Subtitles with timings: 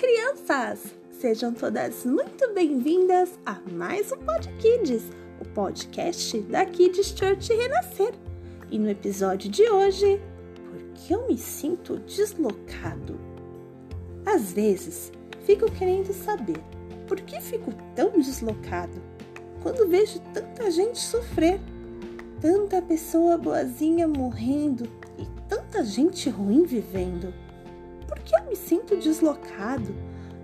[0.00, 0.94] crianças!
[1.10, 5.02] Sejam todas muito bem-vindas a mais um Pod Kids,
[5.38, 8.14] o podcast da Kids Church Renascer.
[8.70, 10.18] E no episódio de hoje,
[10.64, 13.20] por que eu me sinto deslocado?
[14.24, 15.12] Às vezes,
[15.44, 16.56] fico querendo saber
[17.06, 19.02] por que fico tão deslocado
[19.62, 21.60] quando vejo tanta gente sofrer,
[22.40, 24.88] tanta pessoa boazinha morrendo
[25.18, 27.34] e tanta gente ruim vivendo.
[28.10, 29.94] Por que eu me sinto deslocado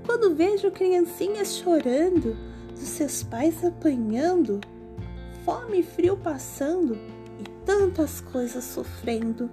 [0.07, 2.37] quando vejo criancinhas chorando,
[2.71, 4.61] dos seus pais apanhando,
[5.45, 6.95] fome e frio passando
[7.41, 9.51] e tantas coisas sofrendo?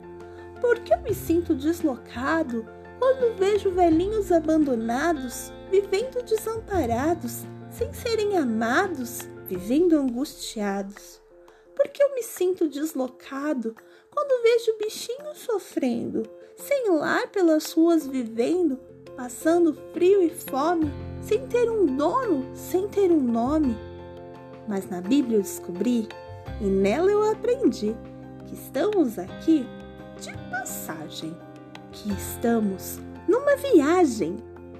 [0.62, 2.68] Por que eu me sinto deslocado
[3.00, 11.20] quando vejo velhinhos abandonados, vivendo desamparados, sem serem amados, vivendo angustiados?
[11.76, 13.76] Por que eu me sinto deslocado
[14.14, 16.24] quando vejo bichinhos sofrendo,
[16.56, 18.80] sem lar pelas ruas vivendo,
[19.16, 23.76] passando frio e fome, sem ter um dono, sem ter um nome.
[24.68, 26.08] Mas na Bíblia eu descobri
[26.62, 27.96] e nela eu aprendi
[28.46, 29.66] que estamos aqui
[30.20, 31.36] de passagem,
[31.92, 34.38] que estamos numa viagem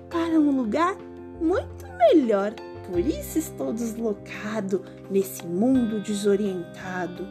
[0.10, 0.96] para um lugar
[1.42, 2.54] muito melhor.
[2.90, 7.28] Por isso estou deslocado nesse mundo desorientado.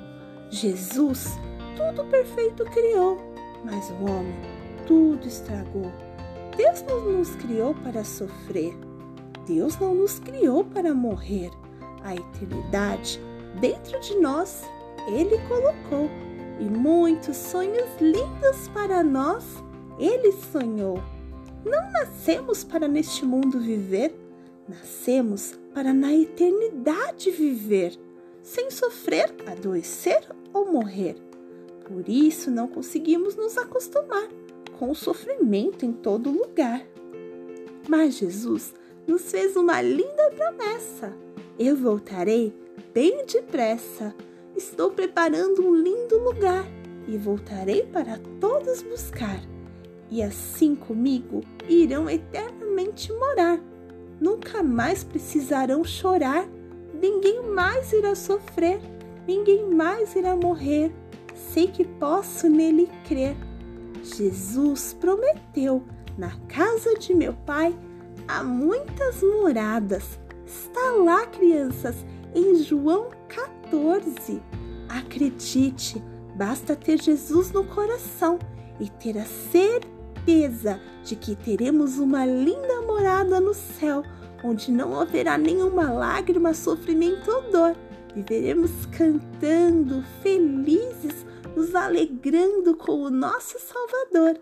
[0.51, 1.29] Jesus
[1.91, 3.19] tudo perfeito criou,
[3.65, 4.35] mas o homem
[4.87, 5.91] tudo estragou.
[6.57, 8.75] Deus não nos criou para sofrer.
[9.47, 11.51] Deus não nos criou para morrer.
[12.05, 13.21] A eternidade
[13.61, 14.63] dentro de nós
[15.09, 16.09] Ele colocou
[16.61, 19.45] e muitos sonhos lindos para nós
[19.99, 21.03] Ele sonhou.
[21.65, 24.15] Não nascemos para neste mundo viver,
[24.69, 27.97] nascemos para na eternidade viver,
[28.43, 31.32] sem sofrer, adoecer ou morrer.
[31.85, 34.29] Por isso não conseguimos nos acostumar
[34.79, 36.85] com o sofrimento em todo lugar.
[37.89, 38.75] Mas Jesus
[39.07, 41.13] nos fez uma linda promessa.
[41.59, 42.55] Eu voltarei
[42.95, 44.15] bem depressa.
[44.57, 46.65] Estou preparando um lindo lugar
[47.09, 49.41] e voltarei para todos buscar.
[50.11, 53.61] E assim comigo irão eternamente morar.
[54.21, 56.49] Nunca mais precisarão chorar.
[56.95, 58.81] Ninguém mais irá sofrer.
[59.27, 60.93] Ninguém mais irá morrer.
[61.53, 63.37] Sei que posso nele crer
[64.03, 65.83] Jesus prometeu:
[66.19, 67.75] na casa de meu pai
[68.27, 70.19] há muitas moradas.
[70.47, 71.97] Está lá, crianças,
[72.35, 74.43] em João 14.
[74.89, 76.03] Acredite,
[76.37, 78.39] basta ter Jesus no coração
[78.79, 84.03] e ter a certeza de que teremos uma linda morada no céu,
[84.45, 87.77] onde não haverá nenhuma lágrima, sofrimento ou dor.
[88.15, 91.22] Viveremos cantando, felizes,
[91.57, 94.41] nos alegrando com o nosso Salvador.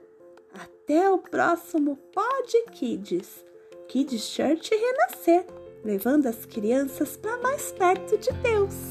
[0.53, 3.44] Até o próximo Pod Kids,
[3.88, 5.47] Kids Church Renascer,
[5.84, 8.90] levando as crianças para mais perto de Deus.